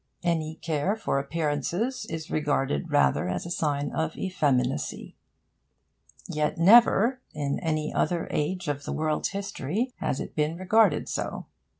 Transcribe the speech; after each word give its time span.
Any 0.23 0.55
care 0.55 0.95
for 0.95 1.19
appearances 1.19 2.07
is 2.09 2.31
regarded 2.31 2.89
rather 2.89 3.29
as 3.29 3.45
a 3.45 3.51
sign 3.51 3.91
of 3.91 4.17
effeminacy. 4.17 5.15
Yet 6.27 6.57
never, 6.57 7.21
in 7.35 7.59
any 7.59 7.93
other 7.93 8.27
age 8.31 8.67
of 8.67 8.83
the 8.83 8.93
world's 8.93 9.29
history, 9.29 9.93
has 9.97 10.19
it 10.19 10.33
been 10.35 10.57
regarded 10.57 11.07
so. 11.07 11.45